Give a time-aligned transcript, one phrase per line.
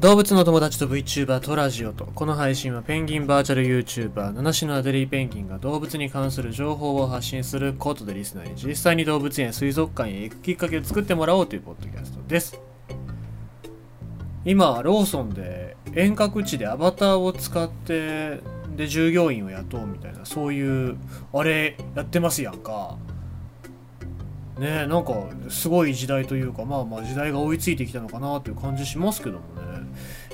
[0.00, 2.06] 動物の友達と VTuber とラジオと。
[2.14, 12.60] この配信はペンギンバーチャル YouTuber 七種のアデリーペンギンが動物に関する情報を発信することでリスナーに実際に動物園水族館へ行くきっかけを作ってもらおうというポッドキャストです。
[14.44, 18.40] 今ローソンで遠隔地でアバターを使って
[18.76, 20.96] で従業員を雇うみたいなそういう
[21.32, 22.96] あれやってますやんか。
[24.60, 25.12] ねえなんか
[25.48, 29.57] すごい時代というかまあまあ時代が追いついてきたのかなという感じしますけどもね。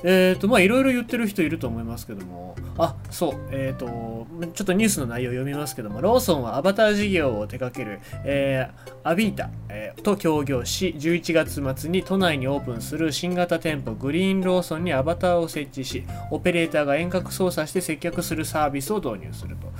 [0.03, 19.71] えっ、ー、と、まあ、いろいろ言ってる人いると思いますけども、あ、そう、えっ、ー、と、ちょっとニュースの内容を読みますけども、ローソンはアバター事業を手掛ける、えー、アビータ、えー、と協業し、11月末に都内にオープンする新型店舗グリーンローソンにアバターを設置し、オペレーターが遠隔操作して接客するサービスを導入すると。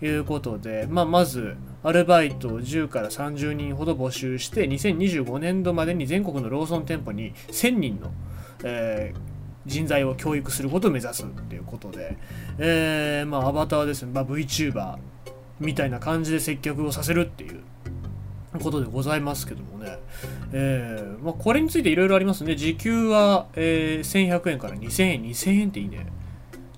[0.00, 8.12] いうことで、まあ、まず、アルバイトを10から30人ほど募集して、2025年度までに全国のローソン店舗に1000人の、
[8.62, 9.27] えー
[9.68, 12.16] 人材を教育することを目指すっていうことで、
[12.58, 14.96] えー、まあ、アバターですね、まあ、VTuber
[15.60, 17.60] みたいな感じで接客をさせるっていう
[18.58, 19.98] ことでございますけどもね、
[20.52, 22.56] えーまあ、これについていろいろありますね。
[22.56, 26.06] 時給は、えー、1100円から2000円2000円っていいね。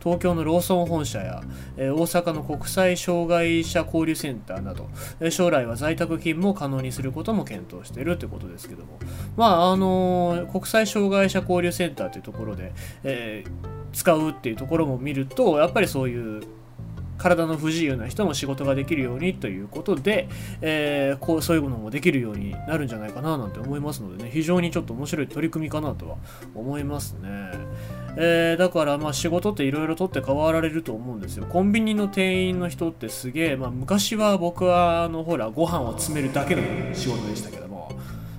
[0.02, 1.42] 東京のローソン本社や、
[1.76, 4.88] え、大阪の国際障害者交流センターなど、
[5.20, 8.98] え、将来は在宅勤務を可能にすることも検討しているということですけども、
[9.36, 12.72] まあ、あの、国際障害者交流センターというところで、
[13.04, 13.44] え
[13.92, 16.42] 使うっていうところも見ると、やっぱりそういう
[17.20, 20.28] 体の不自由な人も仕事ができるようにということで、
[20.62, 26.16] えー、こうそういうものもできるようになるんじゃないかななんて思いますのでね非常にちょっと面白い取り組みかなとは
[26.54, 27.28] 思いますね。
[28.16, 31.46] えー、だからまあ仕事っていろいろとって変わられると思うんですよ。
[31.46, 36.62] コンビニの店員の人ってすげえ、まあ、昔は僕はあのほらご飯を詰めるだけの
[36.94, 37.59] 仕事でしたけど、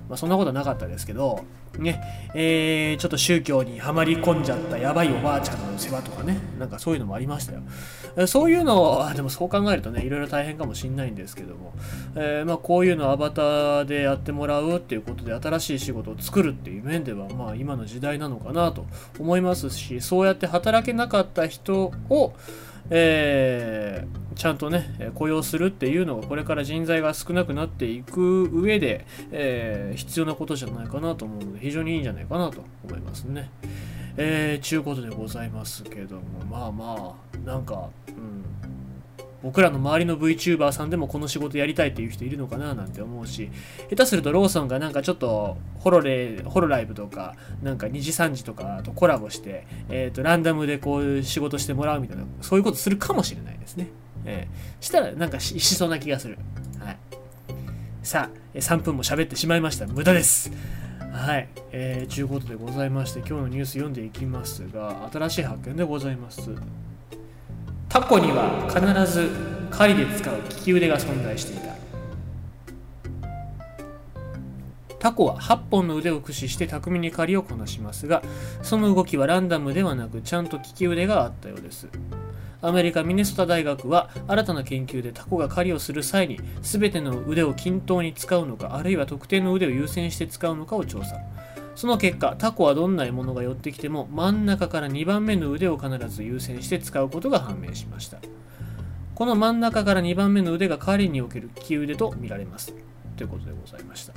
[0.08, 1.44] まあ、そんなことなかったですけど、
[1.78, 2.02] ね、
[2.34, 8.26] えー、ちょっと宗教にはまり込んじゃったやばいおばあちゃんの世話とかね、なんかそういうのもありましたよ。
[8.26, 11.72] そういうのを、でもそう考えるとね、いろいろ大変かもしんないんですけども、
[12.14, 18.84] えー、まあこういうのをアバターでやってもらうっていうことで新しい仕事を作るっていう面では、まあ今の時代なのかなと
[19.18, 22.34] 思いますし、そうやって働けなかった人を、
[22.90, 33.50] えー、ちゃんとね、雇用するっていうのがこれから人材が少なくなっていく上で、えー、必要なことじゃないかなと思うので、非常にいいんじゃないかなと思いますね。
[34.16, 38.44] えー、ちゅうことでございますけども、まあまあ、なんか、うん、
[39.42, 43.50] 僕らの周りの VTuber さんでもこの仕事やりたいっていう人いるのかななんて思うし、
[43.90, 53.88] 下手するとローソンがなんかちょっとホロレ、ホロライブとか、なんか2時3時とかとコラボして、えっ、ー、と、ランダムでこういう仕事してもらうみたいな、そういうことするかもしれないですね。
[54.24, 56.38] えー、したらなんかししそうな気がする。
[56.78, 56.98] はい。
[58.02, 59.86] さあ、3分も喋ってしまいました。
[59.86, 60.52] 無駄です。
[61.12, 61.48] はい。
[61.72, 66.50] えー、ちゅうことでございまして、今日のニュース読んでいきますが、新しい発見でございます。
[67.92, 69.28] タコには必ず
[69.70, 71.74] 狩りで使う利き腕が存在していた。
[74.98, 78.22] タコは8本の腕を駆使して巧みに狩りをこなしますが
[78.62, 81.86] その動きはランダムではなくちゃんと利き腕があったようです。
[82.62, 91.20] アメリカミネソタ大学は新たな研究でタコが狩りをする際に全ての腕を均等に使うのかあるいは特定の腕を優先して使うのかを調査。
[91.74, 98.18] その結果、タコはどんな獲物が寄ってきても真ん中から2番目の腕を必ず優先して使うことが判明しました。
[99.14, 102.74] この真ん中から2番目の腕が狩りにおける利き腕と見られます。
[103.16, 104.12] ということでございました。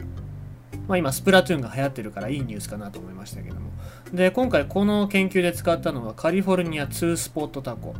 [0.87, 3.71] まあ、今、スプラトゥーンが流行ってるからいいニュースかなと思いましたけども。
[4.13, 7.95] で、今回この研究で使ったのはカリフォルニア2スポットタコ。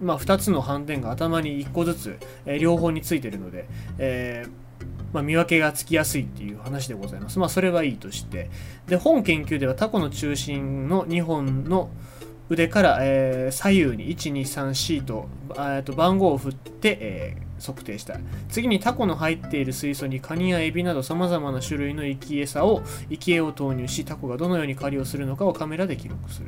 [0.00, 4.67] まあ、2つの斑点が頭に1個ずつ、えー、両方についてるので、えー
[5.12, 7.38] まあ、見分けがつきやすいっていう話でございます。
[7.38, 8.50] まあ、それはいいとして。
[8.86, 11.90] で、本研究ではタコの中心の2本の
[12.50, 18.18] 腕から、えー、左右に1、2、3、4と,、えー、と番号を振って、えー、測定した。
[18.48, 26.46] 次にタコの入っている水槽にカニやエビなど様々な種類の生き餌を、生き餌を投入し、タコがどのように狩りをするのかをカメラで記録する。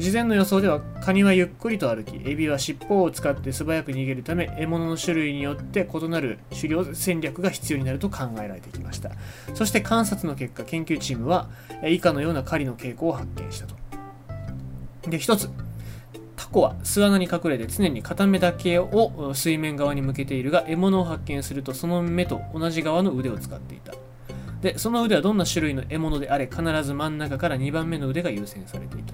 [0.00, 9.10] 事前の予想ではカニはゆっくりと歩きエビは尻尾を使って素早く逃げるため獲物の種類によって異なる狩猟戦略が必要になると考えられてきました。
[9.52, 11.50] そして観察の結果研究チームは
[11.86, 13.74] 以下のような狩りの傾向を発見したと。
[15.02, 15.50] で1つ。
[16.34, 23.92] タコは巣穴に隠れて常に片目だけを水面側に向けているが獲物を発見するとその目と同じ側の腕を使っていた。
[24.62, 29.12] でその腕はどんな種類の獲物であれ必ず真ん中から2番目の腕が優先されていた。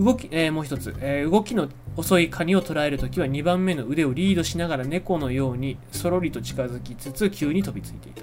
[0.00, 8.22] 動き、えー、もう一つ、えー、動きの遅いカニを捉えるときは2番目の腕をリードしながら猫のようにそろりと近づきつつ急に飛びついていた。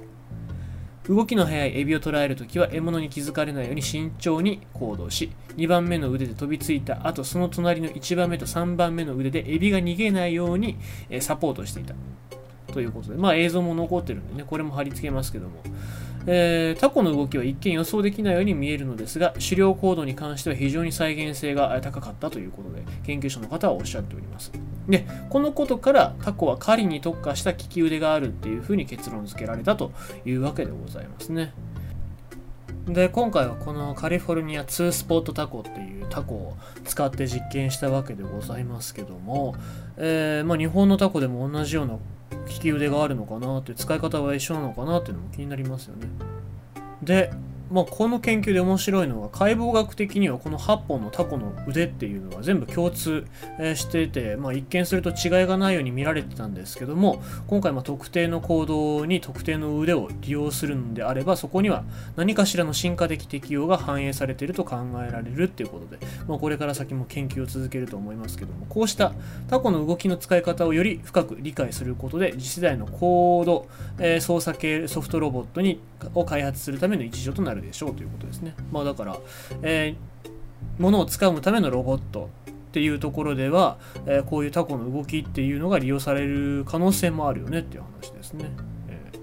[1.08, 10.78] 動きの速いエビを捕らえるときは獲物に気づかれないように慎重に行動し2番目の腕で飛びついた後その隣の1番目と3番目の腕でエビが逃げないように
[11.10, 11.96] えサポートしていた。
[12.74, 13.16] ということで。
[13.16, 15.62] まあ映像も残ってるんでねこれも貼り付けますけども。
[16.26, 24.52] えータコの動きは一見予想できないように見えるのですが狩猟行動に関しては非常に再現性が高かったということで研究者の方はおっしゃっております。
[24.88, 29.92] でこのことからタコは狩りに特化した利き腕があるっていうふうに結論付けられたと
[30.26, 31.54] いうわけでございますね。
[32.88, 39.56] で今回はこのカリフォルニア2スポットタコっていうタコを使って実験したわけでございますけども、
[39.98, 41.98] えーまあ、日本のタコでも同じような
[42.48, 46.08] 利き腕があるのかなって使い方は一緒なのかなっていうのも気になりますよね。
[47.04, 47.32] で、
[47.70, 53.26] まあ、この研究で面白いのは解剖学的にはこの8本のタコの腕っていうのは全部共通、
[53.60, 61.84] えーしてて、まあ、一見すると違いがないように見られてたんですけども今回ま特定の行動に特定の腕を利用するのであればそこには
[62.16, 64.78] 何かしらの進化的適用が反映されていると考
[65.08, 69.14] えられるっていうことで、まあ、これから先も研究を続けると思いますけどもこうした
[69.48, 73.68] タコの動きの使い方をより深く理解することで次世代のコード、
[74.00, 75.80] え操作系ソフトロボットに
[76.14, 77.57] を開発するための一助となる。
[77.62, 78.56] でしょうということですね。
[78.72, 79.18] まあ、だから、
[79.62, 80.30] えー
[80.80, 88.46] 物を使うためのロボットっていうところでは、えーこういうタコの動きっていうのが利用される可能性もあるよねっていう話ですね。
[88.90, 89.18] えー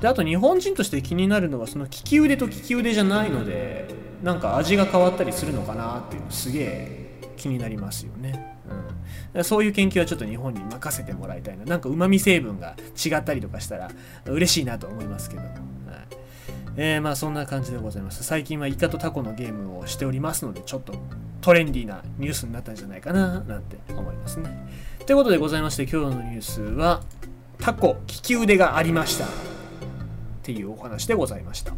[0.00, 3.88] であと日本人として気になるのはその利き腕と利き腕じゃないので
[4.22, 8.56] なんか味が変わったりするのかなっていうのすげえ気になりますよね。
[9.34, 11.64] うん、そういう研究はちょっと日本に任せてもらいたいな。
[11.64, 13.90] なんか旨味成分が違ったりとかしたら
[14.26, 15.67] 嬉しいなと思いますけども。
[16.80, 18.22] えー、まあそんな感じでございます。
[18.22, 20.94] 最近はイカとタコのゲームをしておりますので、ちょっと
[21.40, 24.68] トレンディーなニュースになったんじゃないかななんて思いますね。
[25.04, 27.02] ということでございまして、今日のニュースは
[27.58, 29.28] タコ利き腕がありましたっ
[30.44, 31.74] ていうお話でございました。